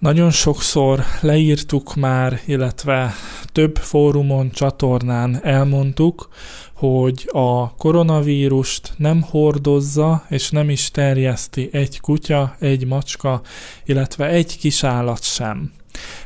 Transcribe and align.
Nagyon 0.00 0.30
sokszor 0.30 1.04
leírtuk 1.20 1.94
már, 1.94 2.40
illetve 2.46 3.12
több 3.52 3.76
fórumon, 3.76 4.50
csatornán 4.50 5.44
elmondtuk, 5.44 6.28
hogy 6.74 7.28
a 7.32 7.74
koronavírust 7.74 8.92
nem 8.96 9.22
hordozza 9.22 10.24
és 10.28 10.50
nem 10.50 10.70
is 10.70 10.90
terjeszti 10.90 11.68
egy 11.72 12.00
kutya, 12.00 12.56
egy 12.58 12.86
macska, 12.86 13.40
illetve 13.84 14.26
egy 14.26 14.58
kis 14.58 14.84
állat 14.84 15.22
sem. 15.22 15.72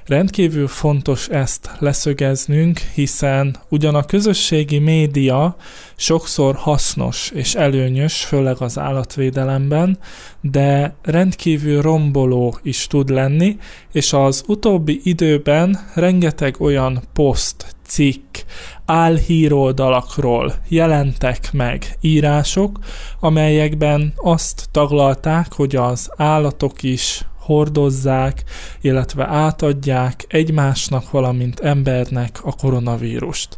Rendkívül 0.06 0.68
fontos 0.68 1.28
ezt 1.28 1.70
leszögeznünk, 1.78 2.78
hiszen 2.78 3.56
ugyan 3.68 3.94
a 3.94 4.04
közösségi 4.04 4.78
média 4.78 5.56
sokszor 5.96 6.54
hasznos 6.54 7.30
és 7.34 7.54
előnyös, 7.54 8.24
főleg 8.24 8.56
az 8.58 8.78
állatvédelemben, 8.78 9.98
de 10.40 10.94
rendkívül 11.02 11.82
romboló 11.82 12.58
is 12.62 12.86
tud 12.86 13.08
lenni, 13.08 13.56
és 13.92 14.12
az 14.12 14.44
utóbbi 14.46 15.00
időben 15.04 15.78
rengeteg 15.94 16.60
olyan 16.60 17.02
poszt, 17.12 17.74
cikk, 17.86 18.36
álhíroldalakról 18.84 20.52
jelentek 20.68 21.52
meg 21.52 21.96
írások, 22.00 22.78
amelyekben 23.20 24.12
azt 24.16 24.68
taglalták, 24.70 25.52
hogy 25.52 25.76
az 25.76 26.10
állatok 26.16 26.82
is 26.82 27.24
hordozzák, 27.44 28.44
illetve 28.80 29.26
átadják 29.26 30.24
egymásnak, 30.28 31.10
valamint 31.10 31.60
embernek 31.60 32.38
a 32.42 32.52
koronavírust. 32.52 33.56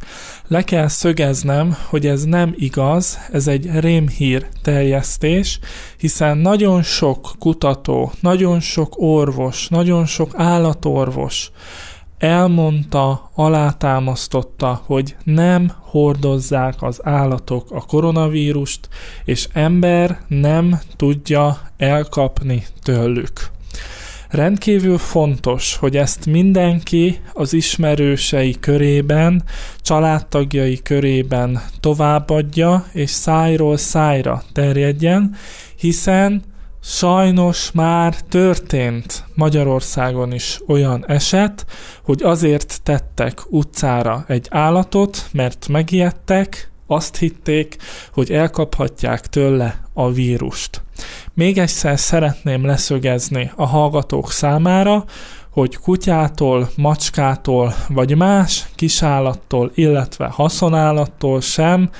Le 0.48 0.62
kell 0.62 0.88
szögeznem, 0.88 1.76
hogy 1.88 2.06
ez 2.06 2.24
nem 2.24 2.54
igaz, 2.56 3.18
ez 3.32 3.46
egy 3.46 3.70
rémhír 3.78 4.46
terjesztés, 4.62 5.58
hiszen 5.98 6.38
nagyon 6.38 6.82
sok 6.82 7.32
kutató, 7.38 8.12
nagyon 8.20 8.60
sok 8.60 8.92
orvos, 8.96 9.68
nagyon 9.68 10.06
sok 10.06 10.30
állatorvos 10.34 11.50
elmondta, 12.18 13.30
alátámasztotta, 13.34 14.82
hogy 14.86 15.16
nem 15.24 15.72
hordozzák 15.80 16.82
az 16.82 17.00
állatok 17.02 17.70
a 17.70 17.80
koronavírust, 17.80 18.88
és 19.24 19.48
ember 19.52 20.20
nem 20.28 20.80
tudja 20.96 21.58
elkapni 21.76 22.64
tőlük. 22.82 23.54
Rendkívül 24.30 24.98
fontos, 24.98 25.76
hogy 25.76 25.96
ezt 25.96 26.26
mindenki 26.26 27.20
az 27.32 27.52
ismerősei 27.52 28.56
körében, 28.60 29.42
családtagjai 29.80 30.82
körében 30.82 31.62
továbbadja, 31.80 32.86
és 32.92 33.10
szájról 33.10 33.76
szájra 33.76 34.42
terjedjen, 34.52 35.34
hiszen 35.76 36.42
Sajnos 36.88 37.72
már 37.72 38.20
történt 38.20 39.24
Magyarországon 39.34 40.32
is 40.32 40.60
olyan 40.66 41.04
eset, 41.06 41.66
hogy 42.02 42.22
azért 42.22 42.82
tettek 42.82 43.52
utcára 43.52 44.24
egy 44.28 44.46
állatot, 44.50 45.28
mert 45.32 45.68
megijedtek, 45.68 46.70
azt 46.86 47.16
hitték, 47.16 47.76
hogy 48.12 48.30
elkaphatják 48.30 49.26
tőle 49.26 49.80
a 49.92 50.10
vírust. 50.12 50.82
Még 51.34 51.58
egyszer 51.58 51.98
szeretném 51.98 52.66
leszögezni 52.66 53.50
a 53.56 53.66
hallgatók 53.66 54.30
számára, 54.30 55.04
hogy 55.50 55.76
kutyától, 55.76 56.68
macskától 56.76 57.74
vagy 57.88 58.16
más 58.16 58.68
kisállattól, 58.74 59.70
illetve 59.74 60.26
haszonállattól 60.26 61.40
sem 61.40 61.90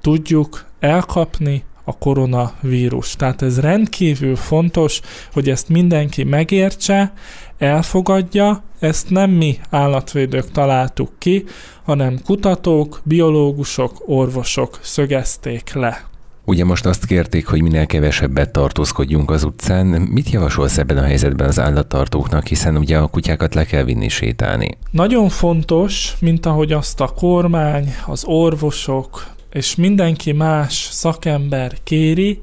tudjuk 0.00 0.64
elkapni 0.80 1.64
a 1.84 1.98
koronavírus. 1.98 3.16
Tehát 3.16 3.42
ez 3.42 3.60
rendkívül 3.60 4.36
fontos, 4.36 5.00
hogy 5.32 5.48
ezt 5.48 5.68
mindenki 5.68 6.24
megértse, 6.24 7.12
elfogadja, 7.58 8.62
ezt 8.78 9.10
nem 9.10 9.30
mi 9.30 9.58
állatvédők 9.70 10.50
találtuk 10.50 11.10
ki, 11.18 11.44
hanem 11.84 12.18
kutatók, 12.24 13.00
biológusok, 13.04 14.02
orvosok 14.06 14.78
szögezték 14.82 15.72
le. 15.72 16.04
Ugye 16.46 16.64
most 16.64 16.86
azt 16.86 17.06
kérték, 17.06 17.46
hogy 17.46 17.62
minél 17.62 17.86
kevesebbet 17.86 18.50
tartózkodjunk 18.50 19.30
az 19.30 19.44
utcán. 19.44 19.86
Mit 19.86 20.30
javasolsz 20.30 20.78
ebben 20.78 20.98
a 20.98 21.02
helyzetben 21.02 21.48
az 21.48 21.60
állattartóknak, 21.60 22.46
hiszen 22.46 22.76
ugye 22.76 22.98
a 22.98 23.06
kutyákat 23.06 23.54
le 23.54 23.64
kell 23.64 23.84
vinni 23.84 24.08
sétálni? 24.08 24.78
Nagyon 24.90 25.28
fontos, 25.28 26.14
mint 26.20 26.46
ahogy 26.46 26.72
azt 26.72 27.00
a 27.00 27.08
kormány, 27.08 27.94
az 28.06 28.24
orvosok 28.24 29.33
és 29.54 29.74
mindenki 29.74 30.32
más 30.32 30.88
szakember 30.90 31.72
kéri, 31.82 32.40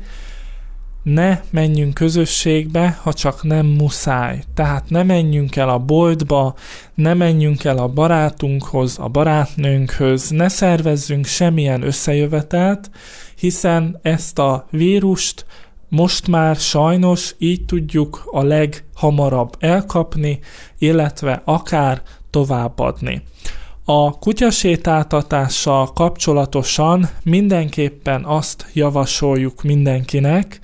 ne 1.04 1.40
menjünk 1.50 1.94
közösségbe, 1.94 3.00
ha 3.02 3.14
csak 3.14 3.44
nem 3.44 3.66
muszáj. 3.66 4.44
Tehát 4.54 4.90
ne 4.90 5.04
menjünk 5.04 5.56
el 5.56 5.70
a 5.70 5.80
boltba, 5.80 6.56
ne 6.94 7.14
menjünk 7.14 7.64
el 7.64 7.78
a 7.78 7.88
barátunkhoz, 7.88 9.00
a 9.00 9.08
barátnőnkhöz, 9.08 10.30
ne 10.30 10.48
szervezzünk 10.48 11.26
semmilyen 11.26 11.82
összejövetelt, 11.82 12.90
hiszen 13.36 14.00
ezt 14.02 14.40
a 14.40 14.68
vírust 14.70 15.46
most 15.90 16.28
már 16.28 16.56
sajnos 16.56 17.36
így 17.38 17.66
tudjuk 17.66 18.24
a 18.26 18.44
leghamarabb 18.44 19.56
elkapni, 19.60 20.40
illetve 20.78 21.42
akár 21.46 22.02
továbbadni. 22.30 23.22
A 23.86 24.20
kutyasétáltatással 24.20 25.94
kapcsolatosan 25.94 27.10
mindenképpen 27.24 28.24
azt 28.26 28.66
javasoljuk 28.74 29.64
mindenkinek, 29.64 30.60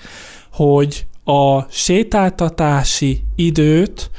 hogy 0.51 1.05
a 1.23 1.61
sétáltatási 1.69 3.21
időt 3.35 4.11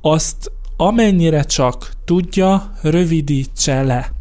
azt 0.00 0.50
amennyire 0.76 1.42
csak 1.42 1.92
tudja, 2.04 2.72
rövidítse 2.82 3.82
le. 3.82 4.12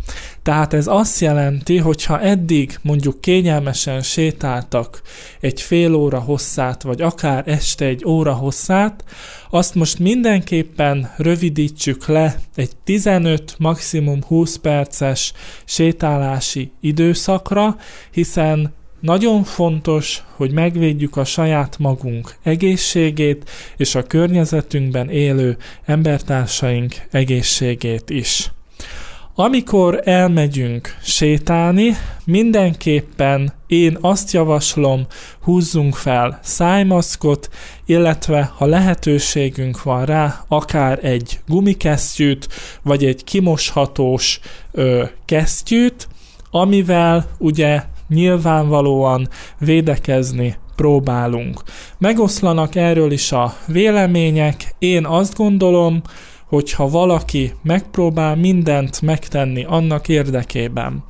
Tehát 0.43 0.73
ez 0.73 0.87
azt 0.87 1.19
jelenti, 1.19 1.77
hogy 1.77 2.05
ha 2.05 2.19
eddig 2.19 2.79
mondjuk 2.81 3.21
kényelmesen 3.21 4.01
sétáltak 4.01 5.01
egy 5.39 5.61
fél 5.61 5.93
óra 5.93 6.19
hosszát, 6.19 6.81
vagy 6.81 7.01
akár 7.01 7.43
este 7.47 7.85
egy 7.85 8.05
óra 8.05 8.33
hosszát, 8.33 9.03
azt 9.49 9.75
most 9.75 9.99
mindenképpen 9.99 11.13
rövidítsük 11.17 12.07
le 12.07 12.39
egy 12.55 12.71
15, 12.83 13.55
maximum 13.57 14.23
20 14.23 14.55
perces 14.55 15.33
sétálási 15.65 16.71
időszakra, 16.79 17.77
hiszen 18.11 18.73
nagyon 18.99 19.43
fontos, 19.43 20.23
hogy 20.35 20.51
megvédjük 20.51 21.17
a 21.17 21.23
saját 21.23 21.77
magunk 21.79 22.35
egészségét 22.43 23.49
és 23.77 23.95
a 23.95 24.03
környezetünkben 24.03 25.09
élő 25.09 25.57
embertársaink 25.85 26.95
egészségét 27.11 28.09
is. 28.09 28.51
Amikor 29.35 30.01
elmegyünk 30.03 30.97
sétálni, 31.03 31.97
mindenképpen 32.25 33.53
én 33.67 33.97
azt 34.01 34.31
javaslom, 34.31 35.05
húzzunk 35.41 35.95
fel 35.95 36.39
szájmaszkot, 36.43 37.49
illetve 37.85 38.51
ha 38.57 38.65
lehetőségünk 38.65 39.83
van 39.83 40.05
rá, 40.05 40.43
akár 40.47 40.99
egy 41.05 41.39
gumikesztyűt, 41.47 42.47
vagy 42.83 43.05
egy 43.05 43.23
kimoshatós 43.23 44.39
ö, 44.71 45.03
kesztyűt, 45.25 46.07
amivel 46.51 47.29
ugye 47.37 47.83
nyilvánvalóan 48.07 49.27
védekezni 49.59 50.57
próbálunk. 50.75 51.61
Megoszlanak 51.97 52.75
erről 52.75 53.11
is 53.11 53.31
a 53.31 53.55
vélemények, 53.67 54.75
én 54.79 55.05
azt 55.05 55.35
gondolom, 55.35 56.01
hogyha 56.51 56.89
valaki 56.89 57.53
megpróbál 57.63 58.35
mindent 58.35 59.01
megtenni 59.01 59.63
annak 59.63 60.07
érdekében, 60.07 61.03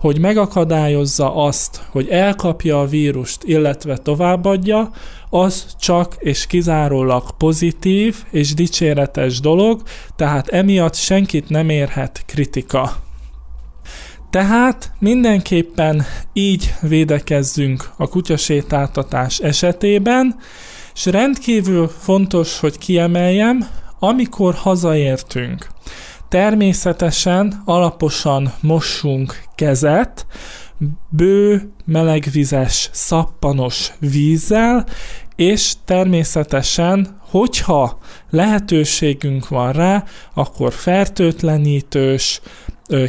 hogy 0.00 0.20
megakadályozza 0.20 1.34
azt, 1.34 1.80
hogy 1.90 2.08
elkapja 2.08 2.80
a 2.80 2.86
vírust, 2.86 3.44
illetve 3.44 3.96
továbbadja, 3.96 4.90
az 5.30 5.66
csak 5.78 6.16
és 6.18 6.46
kizárólag 6.46 7.36
pozitív 7.36 8.16
és 8.30 8.54
dicséretes 8.54 9.40
dolog, 9.40 9.82
tehát 10.16 10.48
emiatt 10.48 10.94
senkit 10.94 11.48
nem 11.48 11.68
érhet 11.68 12.22
kritika. 12.26 12.96
Tehát 14.30 14.92
mindenképpen 14.98 16.04
így 16.32 16.74
védekezzünk 16.80 17.90
a 17.96 18.08
kutyasétáltatás 18.08 19.38
esetében, 19.38 20.36
és 20.94 21.06
rendkívül 21.06 21.88
fontos, 21.88 22.60
hogy 22.60 22.78
kiemeljem, 22.78 23.86
amikor 23.98 24.54
hazaértünk, 24.54 25.66
természetesen 26.28 27.62
alaposan 27.64 28.52
mossunk 28.60 29.42
kezet, 29.54 30.26
bő, 31.08 31.72
melegvizes, 31.84 32.90
szappanos 32.92 33.92
vízzel, 33.98 34.86
és 35.36 35.72
természetesen, 35.84 37.20
hogyha 37.30 37.98
lehetőségünk 38.30 39.48
van 39.48 39.72
rá, 39.72 40.04
akkor 40.34 40.72
fertőtlenítős, 40.72 42.40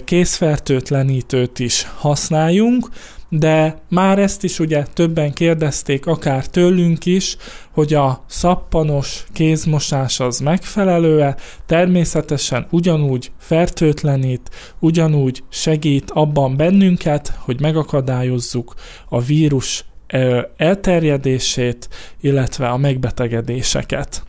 készfertőtlenítőt 0.05 1.59
is 1.59 1.87
használjunk, 1.97 2.89
de 3.29 3.81
már 3.89 4.19
ezt 4.19 4.43
is 4.43 4.59
ugye 4.59 4.83
többen 4.93 5.33
kérdezték, 5.33 6.05
akár 6.05 6.47
tőlünk 6.47 7.05
is, 7.05 7.37
hogy 7.71 7.93
a 7.93 8.23
szappanos 8.27 9.25
kézmosás 9.33 10.19
az 10.19 10.39
megfelelő-e, 10.39 11.35
természetesen 11.65 12.67
ugyanúgy 12.69 13.31
fertőtlenít, 13.37 14.49
ugyanúgy 14.79 15.43
segít 15.49 16.11
abban 16.11 16.55
bennünket, 16.55 17.33
hogy 17.37 17.59
megakadályozzuk 17.61 18.73
a 19.09 19.21
vírus 19.21 19.85
elterjedését, 20.57 21.89
illetve 22.21 22.69
a 22.69 22.77
megbetegedéseket. 22.77 24.23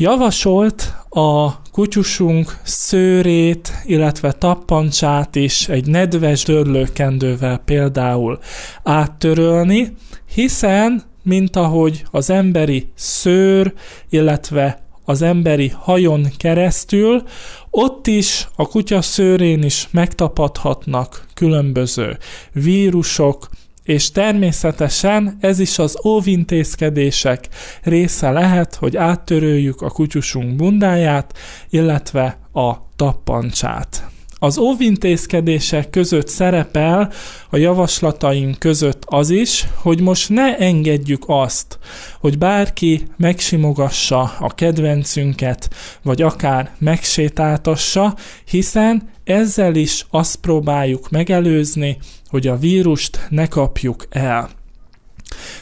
Javasolt 0.00 0.94
a 1.08 1.60
kutyusunk 1.62 2.58
szőrét, 2.62 3.72
illetve 3.84 4.32
tappancsát 4.32 5.36
is 5.36 5.68
egy 5.68 5.86
nedves 5.86 6.42
törlőkendővel 6.42 7.58
például 7.58 8.38
áttörölni, 8.82 9.96
hiszen, 10.34 11.02
mint 11.22 11.56
ahogy 11.56 12.02
az 12.10 12.30
emberi 12.30 12.90
szőr, 12.94 13.72
illetve 14.08 14.82
az 15.04 15.22
emberi 15.22 15.68
hajon 15.68 16.26
keresztül, 16.36 17.22
ott 17.70 18.06
is 18.06 18.48
a 18.56 18.68
kutya 18.68 19.02
szőrén 19.02 19.62
is 19.62 19.88
megtapadhatnak 19.90 21.26
különböző 21.34 22.18
vírusok, 22.52 23.48
és 23.82 24.10
természetesen 24.10 25.36
ez 25.40 25.58
is 25.58 25.78
az 25.78 25.98
óvintézkedések 26.04 27.48
része 27.82 28.30
lehet, 28.30 28.74
hogy 28.74 28.96
áttöröljük 28.96 29.82
a 29.82 29.90
kutyusunk 29.90 30.56
bundáját, 30.56 31.38
illetve 31.70 32.38
a 32.52 32.74
tappancsát. 32.96 34.04
Az 34.42 34.58
óvintézkedések 34.58 35.90
között 35.90 36.28
szerepel 36.28 37.12
a 37.50 37.56
javaslataink 37.56 38.58
között 38.58 39.02
az 39.06 39.30
is, 39.30 39.66
hogy 39.74 40.00
most 40.00 40.28
ne 40.28 40.56
engedjük 40.56 41.22
azt, 41.26 41.78
hogy 42.20 42.38
bárki 42.38 43.02
megsimogassa 43.16 44.20
a 44.38 44.54
kedvencünket, 44.54 45.68
vagy 46.02 46.22
akár 46.22 46.70
megsétáltassa, 46.78 48.14
hiszen 48.44 49.10
ezzel 49.24 49.74
is 49.74 50.06
azt 50.10 50.36
próbáljuk 50.36 51.10
megelőzni, 51.10 51.98
hogy 52.28 52.46
a 52.46 52.56
vírust 52.56 53.26
ne 53.30 53.46
kapjuk 53.46 54.06
el. 54.10 54.50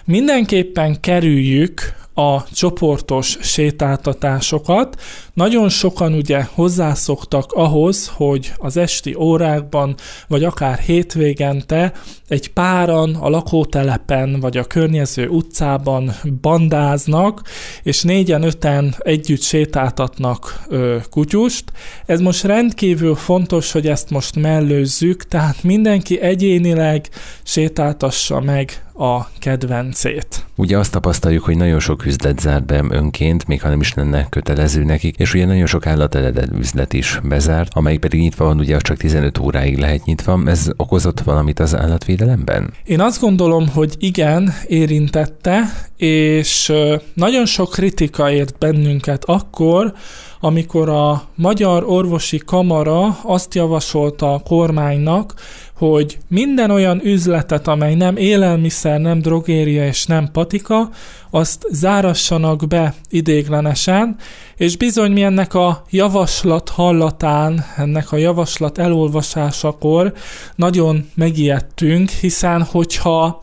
Mindenképpen 0.04 1.00
kerüljük 1.00 1.94
a 2.18 2.44
csoportos 2.52 3.36
sétáltatásokat. 3.40 5.00
Nagyon 5.34 5.68
sokan 5.68 6.12
ugye 6.12 6.46
hozzászoktak 6.54 7.52
ahhoz, 7.52 8.12
hogy 8.14 8.52
az 8.56 8.76
esti 8.76 9.14
órákban, 9.14 9.94
vagy 10.28 10.44
akár 10.44 10.78
hétvégente 10.78 11.92
egy 12.28 12.52
páran 12.52 13.14
a 13.14 13.28
lakótelepen, 13.28 14.40
vagy 14.40 14.56
a 14.56 14.64
környező 14.64 15.28
utcában 15.28 16.12
bandáznak, 16.40 17.42
és 17.82 18.02
négyen-öten 18.02 18.94
együtt 18.98 19.42
sétáltatnak 19.42 20.62
ö, 20.68 20.96
kutyust. 21.10 21.64
Ez 22.06 22.20
most 22.20 22.44
rendkívül 22.44 23.14
fontos, 23.14 23.72
hogy 23.72 23.86
ezt 23.86 24.10
most 24.10 24.36
mellőzzük, 24.36 25.24
tehát 25.24 25.62
mindenki 25.62 26.20
egyénileg 26.20 27.08
sétáltassa 27.42 28.40
meg 28.40 28.87
a 28.98 29.30
kedvencét. 29.38 30.46
Ugye 30.56 30.78
azt 30.78 30.92
tapasztaljuk, 30.92 31.44
hogy 31.44 31.56
nagyon 31.56 31.80
sok 31.80 32.06
üzlet 32.06 32.40
zár 32.40 32.62
be 32.64 32.84
önként, 32.88 33.46
még 33.46 33.62
ha 33.62 33.68
nem 33.68 33.80
is 33.80 33.94
lenne 33.94 34.26
kötelező 34.28 34.84
nekik, 34.84 35.16
és 35.16 35.34
ugye 35.34 35.46
nagyon 35.46 35.66
sok 35.66 35.86
állateledett 35.86 36.58
üzlet 36.58 36.92
is 36.92 37.20
bezárt, 37.22 37.72
amelyik 37.74 38.00
pedig 38.00 38.20
nyitva 38.20 38.44
van, 38.44 38.58
ugye 38.58 38.76
az 38.76 38.82
csak 38.82 38.96
15 38.96 39.38
óráig 39.38 39.78
lehet 39.78 40.04
nyitva. 40.04 40.40
Ez 40.46 40.70
okozott 40.76 41.20
valamit 41.20 41.60
az 41.60 41.76
állatvédelemben? 41.76 42.72
Én 42.84 43.00
azt 43.00 43.20
gondolom, 43.20 43.68
hogy 43.68 43.94
igen, 43.98 44.54
érintette, 44.66 45.60
és 45.96 46.72
nagyon 47.14 47.46
sok 47.46 47.70
kritika 47.70 48.30
ért 48.30 48.58
bennünket 48.58 49.24
akkor, 49.24 49.92
amikor 50.40 50.88
a 50.88 51.22
Magyar 51.34 51.84
Orvosi 51.86 52.38
Kamara 52.38 53.18
azt 53.22 53.54
javasolta 53.54 54.32
a 54.34 54.38
kormánynak, 54.38 55.34
hogy 55.78 56.18
minden 56.28 56.70
olyan 56.70 57.00
üzletet, 57.04 57.68
amely 57.68 57.94
nem 57.94 58.16
élelmiszer, 58.16 59.00
nem 59.00 59.20
drogéria 59.20 59.86
és 59.86 60.06
nem 60.06 60.28
patika, 60.32 60.90
azt 61.30 61.66
zárassanak 61.70 62.66
be 62.66 62.94
idéglenesen, 63.08 64.16
és 64.56 64.76
bizony 64.76 65.12
mi 65.12 65.22
ennek 65.22 65.54
a 65.54 65.84
javaslat 65.90 66.68
hallatán, 66.68 67.64
ennek 67.76 68.12
a 68.12 68.16
javaslat 68.16 68.78
elolvasásakor 68.78 70.12
nagyon 70.54 71.10
megijedtünk, 71.14 72.08
hiszen 72.08 72.62
hogyha 72.62 73.42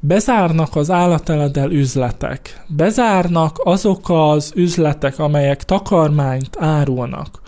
bezárnak 0.00 0.76
az 0.76 0.90
állateledel 0.90 1.70
üzletek, 1.70 2.64
bezárnak 2.68 3.60
azok 3.64 4.10
az 4.10 4.52
üzletek, 4.54 5.18
amelyek 5.18 5.64
takarmányt 5.64 6.56
árulnak. 6.58 7.42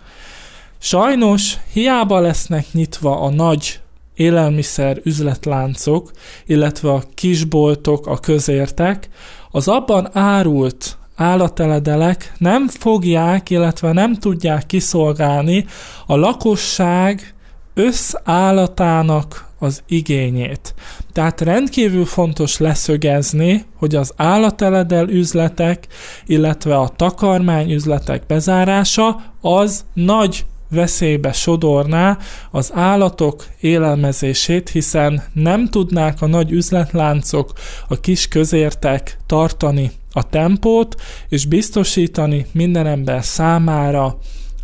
Sajnos 0.79 1.57
hiába 1.73 2.21
lesznek 2.21 2.67
nyitva 2.73 3.21
a 3.21 3.31
nagy 3.31 3.81
élelmiszer 4.17 5.01
üzletláncok, 5.05 6.11
illetve 6.47 6.91
a 6.91 7.03
kisboltok, 7.15 8.07
a 8.07 8.19
közértek, 8.19 9.09
az 9.51 9.69
abban 9.69 10.09
árult 10.13 10.99
állateledelek 11.17 12.33
nem 12.39 12.69
fogják, 12.69 13.51
illetve 13.51 13.93
nem 13.93 14.15
tudják 14.15 14.67
kiszolgálni 14.67 15.67
a 16.07 16.17
lakosság 16.17 17.35
összállatának 17.75 19.47
az 19.59 19.83
igényét. 19.87 20.75
Tehát 21.13 21.41
rendkívül 21.41 22.05
fontos 22.05 22.59
leszögezni, 22.59 23.65
hogy 23.77 23.95
az 23.95 24.13
állateledel 24.17 25.09
üzletek, 25.09 25.87
illetve 26.27 26.77
a 26.77 26.89
takarmány 26.89 27.73
üzletek 27.73 28.27
bezárása 28.27 29.23
az 29.41 29.85
nagy 29.93 30.47
veszélybe 30.71 31.33
sodorná 31.33 32.19
az 32.51 32.71
állatok 32.75 33.47
élelmezését, 33.61 34.69
hiszen 34.69 35.23
nem 35.33 35.69
tudnák 35.69 36.23
a 36.23 36.27
nagy 36.27 36.51
üzletláncok, 36.51 37.53
a 37.89 38.01
kis 38.01 38.29
közértek 38.29 39.19
tartani 39.27 39.91
a 40.13 40.29
tempót, 40.29 40.95
és 41.29 41.47
biztosítani 41.47 42.47
minden 42.53 42.87
ember 42.87 43.25
számára 43.25 44.19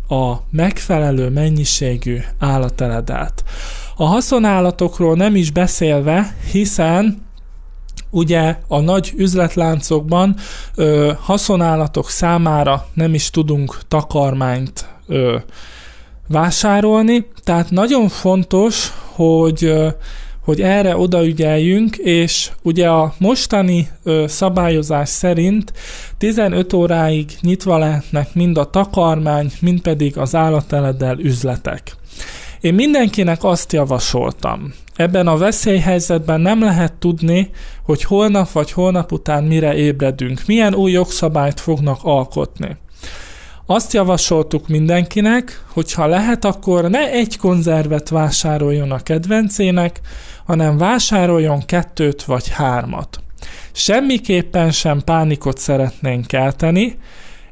a 0.07 0.33
megfelelő 0.49 1.29
mennyiségű 1.29 2.19
állateledát. 2.39 3.43
A 3.95 4.05
haszonállatokról 4.05 5.15
nem 5.15 5.35
is 5.35 5.51
beszélve, 5.51 6.35
hiszen 6.51 7.21
ugye 8.09 8.57
a 8.67 8.79
nagy 8.79 9.13
üzletláncokban 9.15 10.35
ö, 10.75 11.11
haszonállatok 11.19 12.09
számára 12.09 12.87
nem 12.93 13.13
is 13.13 13.29
tudunk 13.29 13.79
takarmányt 13.87 14.87
ö, 15.07 15.37
vásárolni, 16.27 17.27
tehát 17.43 17.69
nagyon 17.69 18.09
fontos, 18.09 18.93
hogy 19.15 19.73
hogy 20.43 20.61
erre 20.61 20.97
odaügyeljünk, 20.97 21.95
és 21.95 22.51
ugye 22.61 22.89
a 22.89 23.13
mostani 23.17 23.87
ö, 24.03 24.25
szabályozás 24.27 25.09
szerint 25.09 25.73
15 26.17 26.73
óráig 26.73 27.31
nyitva 27.41 27.77
lehetnek 27.77 28.33
mind 28.33 28.57
a 28.57 28.69
takarmány, 28.69 29.51
mind 29.61 29.81
pedig 29.81 30.17
az 30.17 30.35
állateledel 30.35 31.19
üzletek. 31.19 31.95
Én 32.61 32.73
mindenkinek 32.73 33.43
azt 33.43 33.73
javasoltam. 33.73 34.73
Ebben 34.95 35.27
a 35.27 35.37
veszélyhelyzetben 35.37 36.41
nem 36.41 36.61
lehet 36.61 36.93
tudni, 36.93 37.49
hogy 37.83 38.03
holnap 38.03 38.51
vagy 38.51 38.71
holnap 38.71 39.11
után 39.11 39.43
mire 39.43 39.75
ébredünk, 39.75 40.41
milyen 40.45 40.75
új 40.75 40.91
jogszabályt 40.91 41.59
fognak 41.59 41.99
alkotni. 42.01 42.77
Azt 43.65 43.93
javasoltuk 43.93 44.67
mindenkinek, 44.67 45.63
hogy 45.67 45.93
ha 45.93 46.07
lehet, 46.07 46.45
akkor 46.45 46.89
ne 46.89 47.11
egy 47.11 47.37
konzervet 47.37 48.09
vásároljon 48.09 48.91
a 48.91 48.99
kedvencének, 48.99 50.01
hanem 50.45 50.77
vásároljon 50.77 51.65
kettőt 51.65 52.23
vagy 52.23 52.49
hármat. 52.49 53.19
Semmiképpen 53.71 54.71
sem 54.71 55.01
pánikot 55.05 55.57
szeretnénk 55.57 56.27
kelteni, 56.27 56.97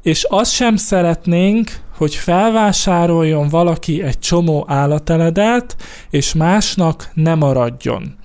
és 0.01 0.23
azt 0.29 0.51
sem 0.51 0.75
szeretnénk, 0.75 1.71
hogy 1.97 2.15
felvásároljon 2.15 3.49
valaki 3.49 4.03
egy 4.03 4.19
csomó 4.19 4.65
állateledelt, 4.67 5.75
és 6.09 6.33
másnak 6.33 7.09
ne 7.13 7.35
maradjon. 7.35 8.15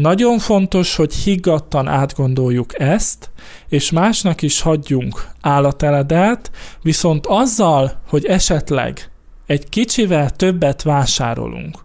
Nagyon 0.00 0.38
fontos, 0.38 0.96
hogy 0.96 1.14
higgadtan 1.14 1.88
átgondoljuk 1.88 2.80
ezt, 2.80 3.30
és 3.68 3.90
másnak 3.90 4.42
is 4.42 4.60
hagyjunk 4.60 5.28
állateledelt, 5.40 6.50
viszont 6.82 7.26
azzal, 7.26 8.00
hogy 8.08 8.24
esetleg 8.24 9.10
egy 9.46 9.68
kicsivel 9.68 10.30
többet 10.30 10.82
vásárolunk, 10.82 11.78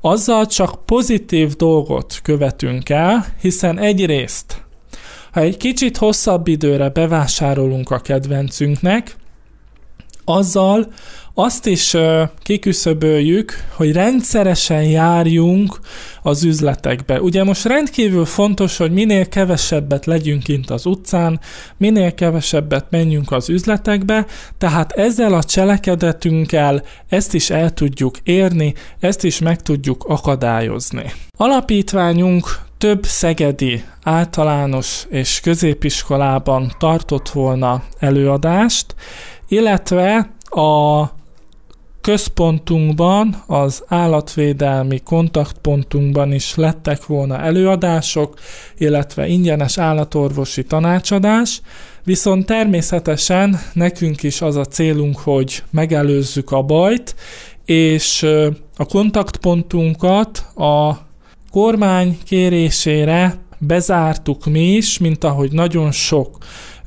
azzal 0.00 0.46
csak 0.46 0.84
pozitív 0.84 1.56
dolgot 1.56 2.18
követünk 2.22 2.88
el, 2.88 3.26
hiszen 3.40 3.78
egyrészt, 3.78 4.64
ha 5.32 5.40
egy 5.40 5.56
kicsit 5.56 5.96
hosszabb 5.96 6.48
időre 6.48 6.88
bevásárolunk 6.88 7.90
a 7.90 7.98
kedvencünknek, 7.98 9.16
azzal 10.24 10.92
azt 11.34 11.66
is 11.66 11.96
kiküszöböljük, 12.42 13.52
hogy 13.74 13.92
rendszeresen 13.92 14.82
járjunk 14.82 15.80
az 16.22 16.44
üzletekbe. 16.44 17.20
Ugye 17.20 17.44
most 17.44 17.64
rendkívül 17.64 18.24
fontos, 18.24 18.76
hogy 18.76 18.92
minél 18.92 19.28
kevesebbet 19.28 20.06
legyünk 20.06 20.42
kint 20.42 20.70
az 20.70 20.86
utcán, 20.86 21.40
minél 21.76 22.14
kevesebbet 22.14 22.86
menjünk 22.90 23.32
az 23.32 23.48
üzletekbe, 23.48 24.26
tehát 24.58 24.92
ezzel 24.92 25.34
a 25.34 25.42
cselekedetünkkel 25.42 26.82
ezt 27.08 27.34
is 27.34 27.50
el 27.50 27.70
tudjuk 27.70 28.16
érni, 28.22 28.74
ezt 29.00 29.24
is 29.24 29.38
meg 29.38 29.62
tudjuk 29.62 30.04
akadályozni. 30.04 31.12
Alapítványunk 31.36 32.58
több 32.78 33.04
szegedi 33.04 33.84
általános 34.02 35.06
és 35.08 35.40
középiskolában 35.40 36.72
tartott 36.78 37.28
volna 37.28 37.82
előadást, 37.98 38.94
illetve 39.48 40.30
a 40.50 41.04
központunkban, 42.00 43.42
az 43.46 43.84
állatvédelmi 43.86 45.00
kontaktpontunkban 45.04 46.32
is 46.32 46.54
lettek 46.54 47.06
volna 47.06 47.38
előadások, 47.38 48.38
illetve 48.78 49.26
ingyenes 49.26 49.78
állatorvosi 49.78 50.64
tanácsadás, 50.64 51.60
viszont 52.04 52.46
természetesen 52.46 53.60
nekünk 53.72 54.22
is 54.22 54.40
az 54.40 54.56
a 54.56 54.64
célunk, 54.64 55.18
hogy 55.18 55.62
megelőzzük 55.70 56.50
a 56.50 56.62
bajt, 56.62 57.14
és 57.64 58.26
a 58.76 58.84
kontaktpontunkat 58.84 60.38
a 60.54 60.92
kormány 61.50 62.18
kérésére 62.24 63.34
bezártuk 63.58 64.44
mi 64.44 64.72
is, 64.72 64.98
mint 64.98 65.24
ahogy 65.24 65.52
nagyon 65.52 65.92
sok 65.92 66.38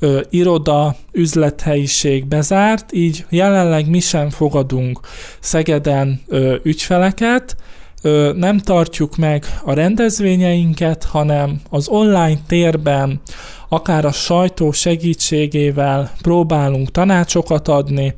ö, 0.03 0.21
iroda, 0.29 0.95
üzlethelyiség 1.11 2.25
bezárt, 2.25 2.93
így 2.93 3.25
jelenleg 3.29 3.89
mi 3.89 3.99
sem 3.99 4.29
fogadunk 4.29 4.99
Szegeden 5.39 6.21
ö, 6.27 6.55
ügyfeleket, 6.63 7.55
ö, 8.01 8.31
nem 8.35 8.57
tartjuk 8.57 9.17
meg 9.17 9.45
a 9.65 9.73
rendezvényeinket, 9.73 11.03
hanem 11.03 11.61
az 11.69 11.87
online 11.87 12.37
térben 12.47 13.21
akár 13.69 14.05
a 14.05 14.11
sajtó 14.11 14.71
segítségével 14.71 16.11
próbálunk 16.21 16.91
tanácsokat 16.91 17.67
adni, 17.67 18.13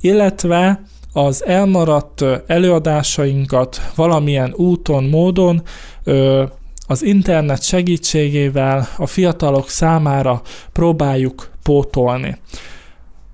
illetve 0.00 0.82
az 1.12 1.44
elmaradt 1.44 2.24
előadásainkat 2.46 3.80
valamilyen 3.94 4.52
úton, 4.56 5.04
módon 5.04 5.62
ö, 6.04 6.44
az 6.90 7.02
internet 7.02 7.62
segítségével 7.62 8.88
a 8.96 9.06
fiatalok 9.06 9.68
számára 9.68 10.42
próbáljuk 10.72 11.50
pótolni. 11.62 12.36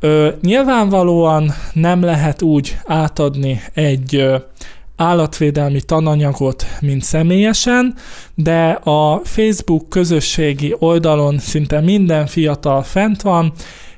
Ö, 0.01 0.29
nyilvánvalóan 0.43 1.53
nem 1.73 2.03
lehet 2.03 2.43
úgy 2.43 2.79
átadni 2.85 3.61
egy 3.75 4.17
ö, 4.17 4.37
állatvédelmi 4.97 5.81
tananyagot, 5.81 6.67
mint 6.81 7.03
személyesen, 7.03 7.95
de 8.35 8.71
a 8.71 9.21
Facebook 9.25 9.89
közösségi 9.89 10.75
oldalon 10.79 11.39
szinte 11.39 11.81
minden 11.81 12.27
fiatal 12.27 12.83
fent 12.83 13.23
van, 13.23 13.53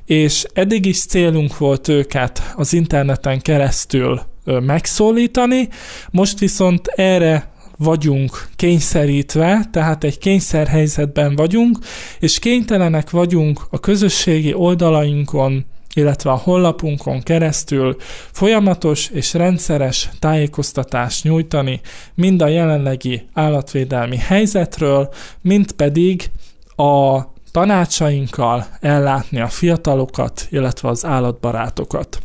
és 0.04 0.46
eddig 0.52 0.86
is 0.86 1.04
célunk 1.04 1.58
volt 1.58 1.88
őket 1.88 2.52
az 2.56 2.72
interneten 2.72 3.40
keresztül 3.40 4.20
megszólítani, 4.44 5.68
most 6.10 6.38
viszont 6.38 6.86
erre 6.86 7.54
vagyunk 7.76 8.48
kényszerítve, 8.56 9.68
tehát 9.72 10.04
egy 10.04 10.18
kényszerhelyzetben 10.18 11.36
vagyunk, 11.36 11.78
és 12.20 12.38
kénytelenek 12.38 13.10
vagyunk 13.10 13.60
a 13.70 13.80
közösségi 13.80 14.54
oldalainkon, 14.54 15.64
illetve 15.94 16.30
a 16.30 16.36
honlapunkon 16.36 17.22
keresztül 17.22 17.96
folyamatos 18.32 19.08
és 19.08 19.34
rendszeres 19.34 20.08
tájékoztatást 20.18 21.24
nyújtani 21.24 21.80
mind 22.14 22.42
a 22.42 22.46
jelenlegi 22.46 23.22
állatvédelmi 23.32 24.16
helyzetről, 24.16 25.08
mind 25.40 25.72
pedig 25.72 26.30
a 26.76 27.20
tanácsainkkal 27.50 28.66
ellátni 28.80 29.40
a 29.40 29.48
fiatalokat, 29.48 30.46
illetve 30.50 30.88
az 30.88 31.04
állatbarátokat. 31.04 32.18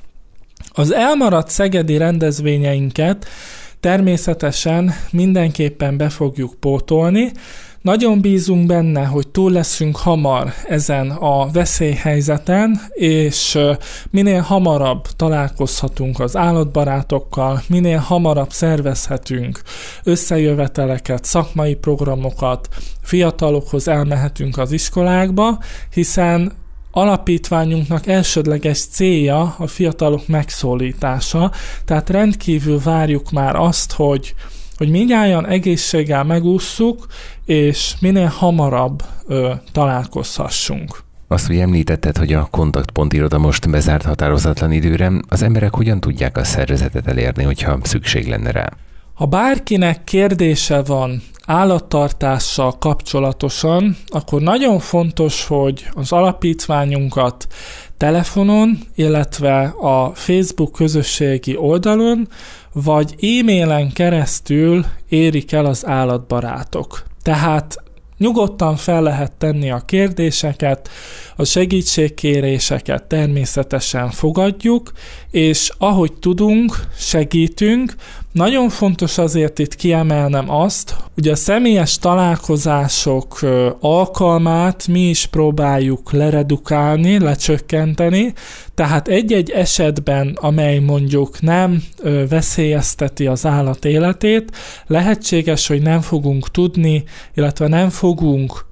Az 0.73 0.93
elmaradt 0.93 1.49
szegedi 1.49 1.97
rendezvényeinket 1.97 3.27
természetesen 3.81 4.93
mindenképpen 5.11 5.97
be 5.97 6.09
fogjuk 6.09 6.53
pótolni. 6.59 7.31
Nagyon 7.81 8.21
bízunk 8.21 8.65
benne, 8.65 9.05
hogy 9.05 9.27
túl 9.27 9.51
leszünk 9.51 9.97
hamar 9.97 10.53
ezen 10.67 11.09
a 11.09 11.51
veszélyhelyzeten, 11.51 12.81
és 12.89 13.57
minél 14.09 14.41
hamarabb 14.41 15.07
találkozhatunk 15.15 16.19
az 16.19 16.35
állatbarátokkal, 16.35 17.61
minél 17.67 17.97
hamarabb 17.97 18.51
szervezhetünk 18.51 19.61
összejöveteleket, 20.03 21.25
szakmai 21.25 21.75
programokat, 21.75 22.67
fiatalokhoz 23.01 23.87
elmehetünk 23.87 24.57
az 24.57 24.71
iskolákba, 24.71 25.59
hiszen 25.93 26.51
alapítványunknak 26.91 28.07
elsődleges 28.07 28.85
célja 28.85 29.55
a 29.57 29.67
fiatalok 29.67 30.27
megszólítása, 30.27 31.51
tehát 31.85 32.09
rendkívül 32.09 32.79
várjuk 32.79 33.31
már 33.31 33.55
azt, 33.55 33.91
hogy, 33.91 34.33
hogy 34.77 34.89
mindjárt 34.89 35.47
egészséggel 35.47 36.23
megússzuk, 36.23 37.05
és 37.45 37.93
minél 37.99 38.27
hamarabb 38.37 39.03
ö, 39.27 39.51
találkozhassunk. 39.71 41.03
Azt, 41.27 41.47
hogy 41.47 41.57
említetted, 41.57 42.17
hogy 42.17 42.33
a 42.33 42.47
kontaktpont 42.51 43.13
iroda 43.13 43.37
most 43.37 43.69
bezárt 43.69 44.05
határozatlan 44.05 44.71
időre, 44.71 45.11
az 45.27 45.41
emberek 45.41 45.75
hogyan 45.75 45.99
tudják 45.99 46.37
a 46.37 46.43
szervezetet 46.43 47.07
elérni, 47.07 47.43
hogyha 47.43 47.79
szükség 47.81 48.27
lenne 48.27 48.51
rá? 48.51 48.69
Ha 49.13 49.25
bárkinek 49.25 50.03
kérdése 50.03 50.81
van 50.81 51.21
állattartással 51.51 52.77
kapcsolatosan, 52.77 53.97
akkor 54.07 54.41
nagyon 54.41 54.79
fontos, 54.79 55.45
hogy 55.45 55.87
az 55.93 56.11
alapítványunkat 56.11 57.47
telefonon, 57.97 58.79
illetve 58.95 59.61
a 59.81 60.11
Facebook 60.13 60.71
közösségi 60.71 61.57
oldalon, 61.57 62.27
vagy 62.73 63.15
e-mailen 63.21 63.91
keresztül 63.91 64.85
érik 65.09 65.51
el 65.51 65.65
az 65.65 65.85
állatbarátok. 65.85 67.03
Tehát 67.21 67.83
Nyugodtan 68.21 68.75
fel 68.75 69.01
lehet 69.01 69.31
tenni 69.31 69.71
a 69.71 69.79
kérdéseket, 69.85 70.89
a 71.35 71.43
segítségkéréseket 71.43 73.03
természetesen 73.03 74.09
fogadjuk, 74.09 74.91
és 75.31 75.71
ahogy 75.77 76.13
tudunk, 76.13 76.79
segítünk. 76.97 77.95
Nagyon 78.31 78.69
fontos 78.69 79.17
azért 79.17 79.59
itt 79.59 79.75
kiemelnem 79.75 80.49
azt, 80.49 80.95
hogy 81.13 81.27
a 81.27 81.35
személyes 81.35 81.97
találkozások 81.97 83.39
alkalmát 83.79 84.87
mi 84.87 84.99
is 85.09 85.25
próbáljuk 85.25 86.11
leredukálni, 86.11 87.19
lecsökkenteni, 87.19 88.33
tehát 88.75 89.07
egy-egy 89.07 89.49
esetben, 89.49 90.37
amely 90.41 90.79
mondjuk 90.79 91.41
nem 91.41 91.83
veszélyezteti 92.29 93.27
az 93.27 93.45
állat 93.45 93.85
életét, 93.85 94.57
lehetséges, 94.87 95.67
hogy 95.67 95.81
nem 95.81 96.01
fogunk 96.01 96.51
tudni, 96.51 97.03
illetve 97.33 97.67
nem 97.67 97.89
fogunk 97.89 98.65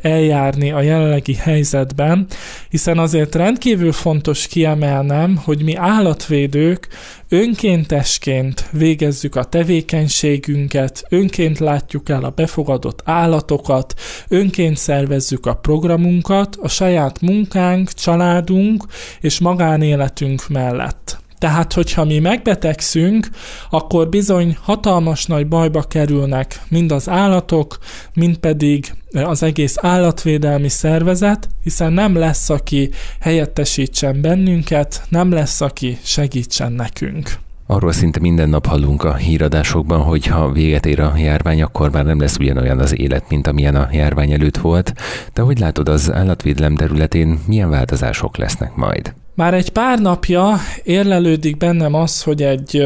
eljárni 0.00 0.70
a 0.70 0.80
jelenlegi 0.80 1.34
helyzetben, 1.34 2.26
hiszen 2.68 2.98
azért 2.98 3.34
rendkívül 3.34 3.92
fontos 3.92 4.46
kiemelnem, 4.46 5.36
hogy 5.44 5.62
mi 5.62 5.74
állatvédők 5.74 6.88
önkéntesként 7.28 8.68
végezzük 8.72 9.36
a 9.36 9.44
tevékenységünket, 9.44 11.02
önként 11.08 11.58
látjuk 11.58 12.08
el 12.08 12.24
a 12.24 12.30
befogadott 12.30 13.02
állatokat, 13.04 13.94
önként 14.28 14.76
szervezzük 14.76 15.46
a 15.46 15.54
programunkat 15.54 16.56
a 16.60 16.68
saját 16.68 17.20
munkánk, 17.20 17.92
családunk 17.92 18.84
és 19.20 19.40
magánéletünk 19.40 20.48
mellett. 20.48 21.24
Tehát, 21.38 21.72
hogyha 21.72 22.04
mi 22.04 22.18
megbetegszünk, 22.18 23.28
akkor 23.70 24.08
bizony 24.08 24.56
hatalmas 24.62 25.26
nagy 25.26 25.48
bajba 25.48 25.82
kerülnek 25.82 26.60
mind 26.68 26.92
az 26.92 27.08
állatok, 27.08 27.78
mind 28.14 28.36
pedig 28.36 28.92
az 29.12 29.42
egész 29.42 29.76
állatvédelmi 29.80 30.68
szervezet, 30.68 31.48
hiszen 31.62 31.92
nem 31.92 32.16
lesz, 32.16 32.50
aki 32.50 32.90
helyettesítsen 33.20 34.20
bennünket, 34.20 35.02
nem 35.08 35.32
lesz, 35.32 35.60
aki 35.60 35.98
segítsen 36.02 36.72
nekünk. 36.72 37.38
Arról 37.68 37.92
szinte 37.92 38.20
minden 38.20 38.48
nap 38.48 38.66
hallunk 38.66 39.04
a 39.04 39.14
híradásokban, 39.14 40.00
hogy 40.00 40.26
ha 40.26 40.52
véget 40.52 40.86
ér 40.86 41.00
a 41.00 41.12
járvány, 41.16 41.62
akkor 41.62 41.90
már 41.90 42.04
nem 42.04 42.20
lesz 42.20 42.36
ugyanolyan 42.38 42.78
az 42.78 42.98
élet, 42.98 43.28
mint 43.28 43.46
amilyen 43.46 43.74
a 43.74 43.88
járvány 43.92 44.32
előtt 44.32 44.56
volt. 44.56 44.94
De 45.32 45.42
hogy 45.42 45.58
látod, 45.58 45.88
az 45.88 46.12
állatvédelem 46.12 46.76
területén 46.76 47.38
milyen 47.46 47.70
változások 47.70 48.36
lesznek 48.36 48.74
majd? 48.74 49.14
Már 49.36 49.54
egy 49.54 49.70
pár 49.70 49.98
napja 49.98 50.56
érlelődik 50.82 51.56
bennem 51.56 51.94
az, 51.94 52.22
hogy 52.22 52.42
egy 52.42 52.82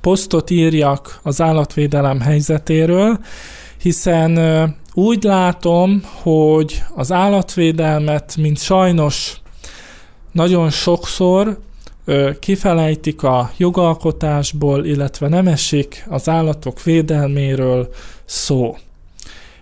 posztot 0.00 0.50
írjak 0.50 1.20
az 1.22 1.40
állatvédelem 1.40 2.20
helyzetéről, 2.20 3.18
hiszen 3.80 4.38
úgy 4.94 5.22
látom, 5.22 6.02
hogy 6.22 6.82
az 6.94 7.12
állatvédelmet, 7.12 8.36
mint 8.36 8.58
sajnos 8.58 9.40
nagyon 10.32 10.70
sokszor 10.70 11.58
kifelejtik 12.40 13.22
a 13.22 13.50
jogalkotásból, 13.56 14.84
illetve 14.84 15.28
nem 15.28 15.46
esik 15.46 16.06
az 16.08 16.28
állatok 16.28 16.82
védelméről 16.82 17.88
szó. 18.24 18.76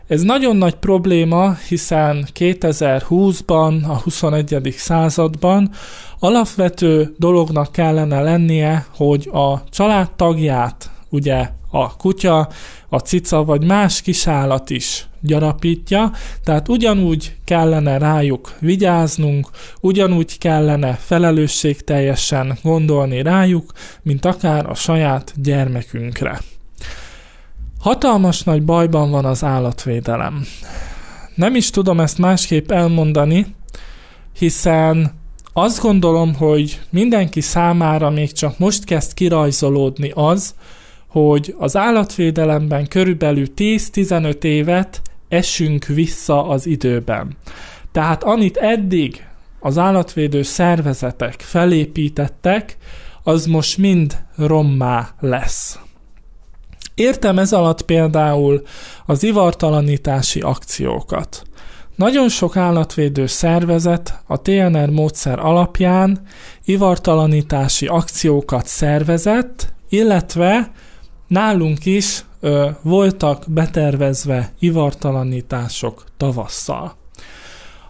Ez 0.07 0.23
nagyon 0.23 0.57
nagy 0.57 0.75
probléma, 0.75 1.55
hiszen 1.69 2.27
2020-ban, 2.35 3.83
a 3.89 3.99
21. 3.99 4.75
században 4.77 5.71
alapvető 6.19 7.15
dolognak 7.19 7.73
kellene 7.73 8.21
lennie, 8.21 8.87
hogy 8.97 9.29
a 9.33 9.65
családtagját, 9.71 10.91
ugye 11.11 11.49
a 11.71 11.97
kutya, 11.97 12.49
a 12.89 12.99
cica 12.99 13.45
vagy 13.45 13.65
más 13.65 14.03
kisállat 14.03 14.71
is 14.71 15.07
gyarapítja, 15.21 16.13
tehát 16.43 16.69
ugyanúgy 16.69 17.37
kellene 17.45 17.99
rájuk 17.99 18.53
vigyáznunk, 18.61 19.51
ugyanúgy 19.81 20.39
kellene 20.39 20.93
felelősségteljesen 20.93 22.59
gondolni 22.63 23.23
rájuk, 23.23 23.73
mint 24.03 24.25
akár 24.25 24.71
a 24.71 24.75
saját 24.75 25.33
gyermekünkre. 25.37 26.41
Hatalmas 27.85 28.43
nagy 28.43 28.63
bajban 28.63 29.11
van 29.11 29.25
az 29.25 29.45
állatvédelem. 29.45 30.45
Nem 31.35 31.55
is 31.55 31.71
tudom 31.71 32.01
ezt 32.01 32.19
másképp 32.19 32.71
elmondani, 32.71 33.47
hiszen 34.39 35.13
azt 35.53 35.81
gondolom, 35.81 36.35
hogy 36.35 36.81
mindenki 36.91 37.41
számára 37.41 38.11
még 38.11 38.33
csak 38.33 38.59
most 38.59 38.85
kezd 38.85 39.15
kirajzolódni 39.15 40.13
az, 40.15 40.55
hogy 41.09 41.55
az 41.59 41.77
állatvédelemben 41.77 42.89
körülbelül 42.89 43.47
10-15 43.57 44.45
évet 44.45 45.03
esünk 45.29 45.85
vissza 45.85 46.49
az 46.49 46.67
időben. 46.67 47.37
Tehát 47.93 48.23
amit 48.23 48.57
eddig 48.57 49.27
az 49.61 49.79
állatvédő 49.79 50.43
szervezetek 50.43 51.41
felépítettek, 51.41 52.77
az 53.23 53.47
most 53.47 53.79
mind 53.79 54.17
rommá 54.37 55.09
lesz. 55.21 55.79
Értem 56.95 57.39
ez 57.39 57.53
alatt 57.53 57.83
például 57.83 58.63
az 59.07 59.23
ivartalanítási 59.23 60.41
akciókat. 60.41 61.43
Nagyon 61.97 62.29
sok 62.29 62.57
állatvédő 62.57 63.27
szervezet 63.27 64.23
a 64.27 64.43
TNR 64.43 64.91
módszer 64.91 65.39
alapján 65.39 66.21
ivartalanítási 66.65 67.87
akciókat 67.87 68.67
szervezett, 68.67 69.73
illetve 69.89 70.73
nálunk 71.27 71.87
is 71.87 72.25
ö, 72.41 72.69
voltak 72.83 73.45
betervezve 73.49 74.53
ivartalanítások 74.59 76.05
tavasszal. 76.17 77.04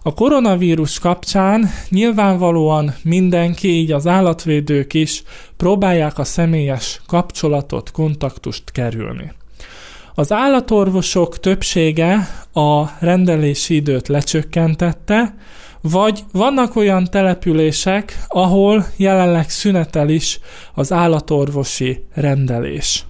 A 0.07 0.15
koronavírus 0.15 0.99
kapcsán 0.99 1.71
nyilvánvalóan 1.89 2.95
mindenki, 3.03 3.69
így 3.69 3.93
az 3.93 4.07
állatvédők 4.07 4.95
is 4.95 5.23
próbálják 5.57 6.19
a 6.19 6.25
személyes 6.25 7.01
kapcsolatot, 7.07 7.91
kontaktust 7.91 8.71
kerülni. 8.71 9.33
Az 10.15 10.33
állatorvosok 10.33 11.39
többsége 11.41 12.29
a 12.53 12.85
rendelési 12.99 13.75
időt 13.75 14.09
lecsökkentette, 14.09 15.35
vagy 15.81 16.25
vannak 16.33 16.77
olyan 16.77 17.05
települések, 17.05 18.25
ahol 18.29 18.87
jelenleg 18.97 19.51
szünetel 19.51 20.09
is 20.09 20.41
az 20.75 20.93
állatorvosi 20.93 22.05
rendelés. 22.15 23.05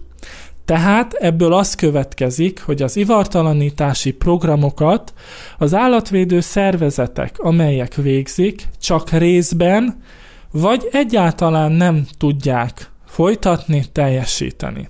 Tehát 0.64 1.12
ebből 1.12 1.52
az 1.52 1.74
következik, 1.74 2.62
hogy 2.62 2.82
az 2.82 2.96
ivartalanítási 2.96 4.12
programokat 4.12 5.12
az 5.58 5.74
állatvédő 5.74 6.40
szervezetek, 6.40 7.38
amelyek 7.38 7.94
végzik, 7.94 8.68
csak 8.80 9.10
részben 9.10 10.02
vagy 10.50 10.88
egyáltalán 10.92 11.72
nem 11.72 12.06
tudják 12.18 12.90
folytatni, 13.06 13.84
teljesíteni. 13.92 14.88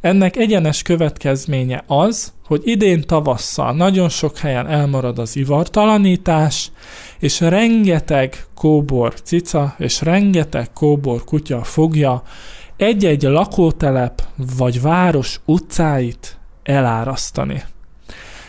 Ennek 0.00 0.36
egyenes 0.36 0.82
következménye 0.82 1.84
az, 1.86 2.32
hogy 2.46 2.60
idén 2.64 3.02
tavasszal 3.06 3.72
nagyon 3.72 4.08
sok 4.08 4.38
helyen 4.38 4.66
elmarad 4.66 5.18
az 5.18 5.36
ivartalanítás, 5.36 6.70
és 7.18 7.40
rengeteg 7.40 8.44
kóbor 8.54 9.20
cica 9.22 9.74
és 9.78 10.00
rengeteg 10.00 10.72
kóbor 10.72 11.24
kutya 11.24 11.64
fogja 11.64 12.22
egy-egy 12.76 13.22
lakótelep 13.22 14.22
vagy 14.56 14.80
város 14.80 15.40
utcáit 15.44 16.38
elárasztani. 16.62 17.62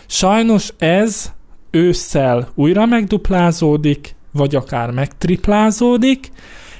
Sajnos 0.06 0.72
ez 0.78 1.32
ősszel 1.70 2.48
újra 2.54 2.86
megduplázódik, 2.86 4.16
vagy 4.32 4.54
akár 4.54 4.90
megtriplázódik, 4.90 6.32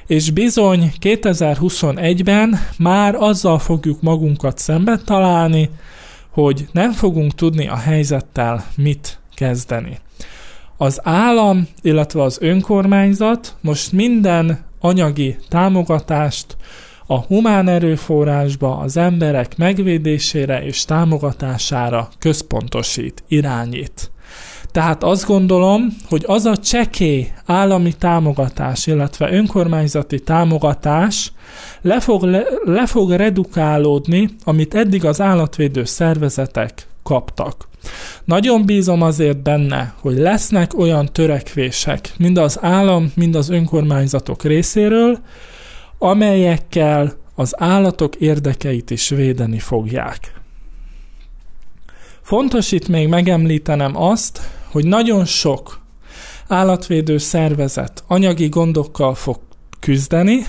és 0.07 0.31
bizony 0.31 0.93
2021-ben 1.01 2.59
már 2.79 3.15
azzal 3.15 3.59
fogjuk 3.59 4.03
magunkat 4.03 4.59
szembe 4.59 4.97
találni, 4.97 5.71
hogy 6.31 6.69
nem 6.73 6.93
fogunk 6.93 7.35
tudni 7.35 7.69
a 7.69 7.77
helyzettel 7.77 8.65
mit 8.77 9.21
kezdeni. 9.35 9.99
Az 10.77 11.01
állam, 11.03 11.69
illetve 11.83 12.23
az 12.23 12.39
önkormányzat 12.41 13.57
most 13.61 13.93
minden 13.93 14.65
anyagi 14.81 15.37
támogatást 15.49 16.57
a 17.11 17.19
humán 17.19 17.69
erőforrásba, 17.69 18.77
az 18.77 18.97
emberek 18.97 19.57
megvédésére 19.57 20.65
és 20.65 20.85
támogatására 20.85 22.09
központosít, 22.19 23.23
irányít. 23.29 24.11
Tehát 24.73 25.03
azt 25.03 25.27
gondolom, 25.27 25.97
hogy 26.09 26.25
az 26.27 26.45
a 26.45 26.57
cseké 26.57 27.33
állami 27.47 27.93
támogatás, 27.93 28.87
illetve 28.87 29.33
önkormányzati 29.33 30.21
támogatás 30.21 31.33
le 31.81 32.01
fog, 32.01 32.23
le, 32.23 32.45
le 32.65 32.87
fog 32.87 33.11
redukálódni, 33.11 34.29
amit 34.45 34.75
eddig 34.75 35.05
az 35.05 35.21
állatvédő 35.21 35.85
szervezetek 35.85 36.87
kaptak. 37.03 37.69
Nagyon 38.25 38.67
bízom 38.67 39.03
azért 39.03 39.43
benne, 39.43 39.95
hogy 40.01 40.17
lesznek 40.17 40.79
olyan 40.79 41.09
törekvések, 41.13 42.13
mind 42.19 42.39
az 42.39 42.59
állam, 42.61 43.13
mind 43.15 43.35
az 43.35 43.49
önkormányzatok 43.49 44.43
részéről, 44.43 45.19
amelyekkel 45.99 47.17
az 47.35 47.61
állatok 47.61 48.15
érdekeit 48.15 48.91
is 48.91 49.09
védeni 49.09 49.59
fogják. 49.59 50.33
Fontos 52.23 52.73
itt 52.73 52.89
még 52.89 53.09
megemlítenem 53.09 53.97
azt, 53.97 54.41
hogy 54.71 54.87
nagyon 54.87 55.25
sok 55.25 55.81
állatvédő 56.49 57.19
szervezet 57.19 58.05
anyagi 58.07 58.49
gondokkal 58.49 59.15
fog 59.15 59.39
küzdeni, 59.81 60.47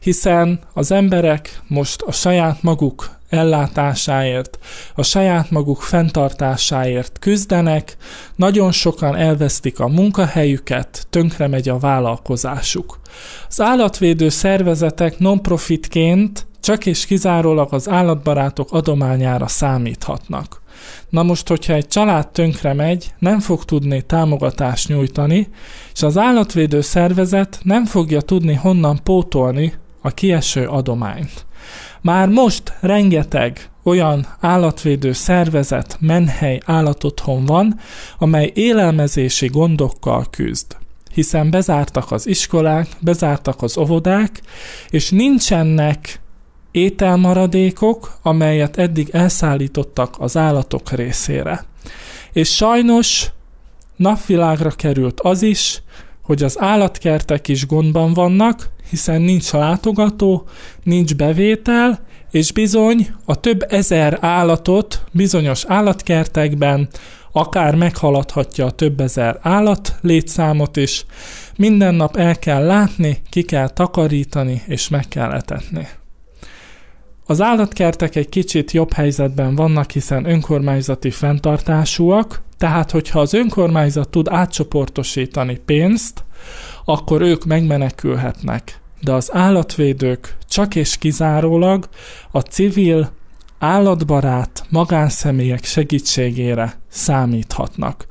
hiszen 0.00 0.60
az 0.72 0.90
emberek 0.90 1.62
most 1.66 2.02
a 2.02 2.12
saját 2.12 2.62
maguk 2.62 3.15
ellátásáért, 3.28 4.58
a 4.94 5.02
saját 5.02 5.50
maguk 5.50 5.80
fenntartásáért 5.80 7.18
küzdenek, 7.18 7.96
nagyon 8.36 8.72
sokan 8.72 9.16
elvesztik 9.16 9.80
a 9.80 9.88
munkahelyüket, 9.88 11.06
tönkre 11.10 11.46
megy 11.46 11.68
a 11.68 11.78
vállalkozásuk. 11.78 13.00
Az 13.48 13.60
állatvédő 13.60 14.28
szervezetek 14.28 15.18
non-profitként 15.18 16.46
csak 16.60 16.86
és 16.86 17.06
kizárólag 17.06 17.72
az 17.72 17.88
állatbarátok 17.88 18.72
adományára 18.72 19.46
számíthatnak. 19.46 20.62
Na 21.08 21.22
most, 21.22 21.48
hogyha 21.48 21.72
egy 21.72 21.88
család 21.88 22.28
tönkre 22.28 22.72
megy, 22.72 23.14
nem 23.18 23.40
fog 23.40 23.64
tudni 23.64 24.02
támogatást 24.02 24.88
nyújtani, 24.88 25.48
és 25.94 26.02
az 26.02 26.18
állatvédő 26.18 26.80
szervezet 26.80 27.58
nem 27.62 27.84
fogja 27.84 28.20
tudni 28.20 28.54
honnan 28.54 29.00
pótolni 29.02 29.74
a 30.00 30.10
kieső 30.10 30.66
adományt. 30.66 31.46
Már 32.00 32.28
most 32.28 32.72
rengeteg 32.80 33.70
olyan 33.82 34.26
állatvédő 34.40 35.12
szervezet, 35.12 35.96
menhely 36.00 36.60
állatotthon 36.64 37.44
van, 37.44 37.78
amely 38.18 38.50
élelmezési 38.54 39.46
gondokkal 39.46 40.26
küzd 40.30 40.76
hiszen 41.16 41.50
bezártak 41.50 42.12
az 42.12 42.26
iskolák, 42.26 42.88
bezártak 43.00 43.62
az 43.62 43.78
óvodák, 43.78 44.40
és 44.88 45.10
nincsenek 45.10 46.20
ételmaradékok, 46.70 48.18
amelyet 48.22 48.78
eddig 48.78 49.08
elszállítottak 49.12 50.14
az 50.18 50.36
állatok 50.36 50.90
részére. 50.90 51.64
És 52.32 52.54
sajnos 52.54 53.30
napvilágra 53.96 54.70
került 54.70 55.20
az 55.20 55.42
is, 55.42 55.82
hogy 56.26 56.42
az 56.42 56.60
állatkertek 56.60 57.48
is 57.48 57.66
gondban 57.66 58.12
vannak, 58.12 58.68
hiszen 58.90 59.22
nincs 59.22 59.52
látogató, 59.52 60.48
nincs 60.82 61.14
bevétel, 61.14 62.00
és 62.30 62.52
bizony 62.52 63.08
a 63.24 63.40
több 63.40 63.64
ezer 63.68 64.18
állatot 64.20 65.04
bizonyos 65.12 65.64
állatkertekben 65.64 66.88
akár 67.32 67.74
meghaladhatja 67.74 68.64
a 68.64 68.70
több 68.70 69.00
ezer 69.00 69.38
állat 69.42 69.94
létszámot 70.00 70.76
is, 70.76 71.04
minden 71.56 71.94
nap 71.94 72.16
el 72.16 72.38
kell 72.38 72.64
látni, 72.64 73.22
ki 73.30 73.42
kell 73.42 73.68
takarítani 73.68 74.62
és 74.66 74.88
meg 74.88 75.08
kell 75.08 75.32
etetni. 75.32 75.88
Az 77.26 77.40
állatkertek 77.40 78.16
egy 78.16 78.28
kicsit 78.28 78.70
jobb 78.70 78.92
helyzetben 78.92 79.54
vannak, 79.54 79.90
hiszen 79.90 80.30
önkormányzati 80.30 81.10
fenntartásúak, 81.10 82.42
tehát 82.58 82.90
hogyha 82.90 83.20
az 83.20 83.34
önkormányzat 83.34 84.08
tud 84.08 84.28
átcsoportosítani 84.28 85.60
pénzt, 85.64 86.24
akkor 86.84 87.22
ők 87.22 87.44
megmenekülhetnek 87.44 88.80
de 89.00 89.12
az 89.12 89.34
állatvédők 89.34 90.36
csak 90.48 90.74
és 90.74 90.98
kizárólag 90.98 91.88
a 92.30 92.40
civil, 92.40 93.10
állatbarát 93.58 94.64
magánszemélyek 94.68 95.64
segítségére 95.64 96.80
számíthatnak. 96.88 98.06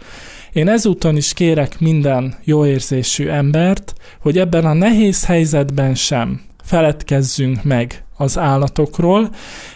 Én 0.53 0.67
ezúton 0.67 1.17
is 1.17 1.33
kérek 1.33 1.79
minden 1.79 2.35
jóérzésű 2.43 3.27
embert, 3.27 3.93
hogy 4.19 4.37
ebben 4.37 4.65
a 4.65 4.73
nehéz 4.73 5.25
helyzetben 5.25 5.95
sem 5.95 6.41
feledkezzünk 6.65 7.63
meg 7.63 8.03
az 8.17 8.37
állatokról, 8.37 9.29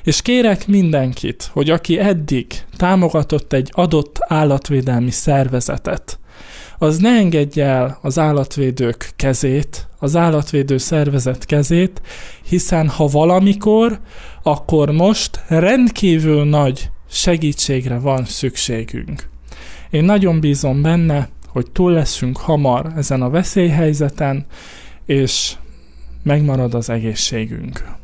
és 0.04 0.22
kérek 0.22 0.68
mindenkit, 0.68 1.50
hogy 1.54 1.70
aki 1.70 2.00
eddig 2.00 2.46
támogatott 2.78 3.54
egy 3.54 3.70
adott 3.74 4.18
állatvédelmi 4.28 5.12
szervezetet, 5.12 6.20
az 6.78 6.98
ne 6.98 7.10
engedje 7.10 7.66
el 7.66 7.98
az 8.02 8.20
állatvédők 8.20 9.12
kezét, 9.16 9.88
az 10.00 10.16
állatvédő 10.16 10.78
szervezet 10.78 11.46
kezét, 11.46 12.02
hiszen 12.44 12.88
ha 12.88 13.08
valamikor, 13.08 14.00
akkor 14.44 14.92
most 14.92 15.40
rendkívül 15.48 16.44
nagy 16.44 16.90
segítségre 17.10 18.00
van 18.00 18.26
szükségünk. 18.26 19.30
Én 19.90 20.04
nagyon 20.04 20.40
bízom 20.40 20.82
benne, 20.82 21.30
hogy 21.48 21.72
túl 21.72 21.92
leszünk 21.92 22.38
hamar 22.38 22.92
ezen 22.96 23.22
a 23.22 23.30
veszélyhelyzeten, 23.30 24.46
és 25.06 25.56
megmarad 26.30 26.74
az 26.74 26.90
egészségünk. 26.90 27.98